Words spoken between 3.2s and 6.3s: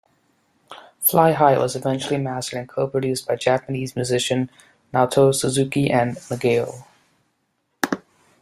by Japanese musician Naoto Suzuki and